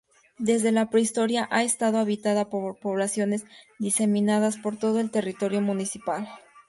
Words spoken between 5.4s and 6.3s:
municipal.